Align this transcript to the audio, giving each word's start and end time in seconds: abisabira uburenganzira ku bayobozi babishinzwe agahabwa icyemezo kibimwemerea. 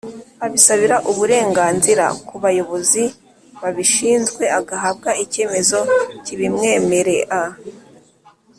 abisabira 0.45 0.97
uburenganzira 1.11 2.05
ku 2.27 2.35
bayobozi 2.43 3.03
babishinzwe 3.61 4.43
agahabwa 4.59 5.09
icyemezo 5.23 5.79
kibimwemerea. 6.25 7.39